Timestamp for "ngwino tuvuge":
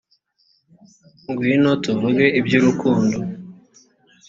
1.31-2.25